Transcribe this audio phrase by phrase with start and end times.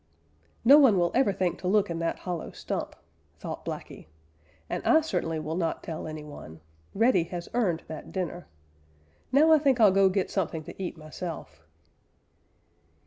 [0.65, 2.95] "No one will ever think to look in that hollow stump,"
[3.37, 4.07] thought Blacky,
[4.67, 6.59] "and I certainly will not tell any one.
[6.95, 8.47] Reddy has earned that dinner.
[9.31, 11.61] Now I think I'll go get something to eat myself."